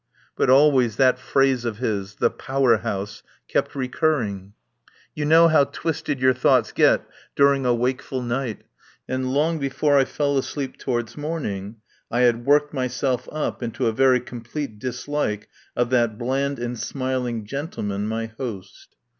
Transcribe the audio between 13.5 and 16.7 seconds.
into a very complete dislike of that bland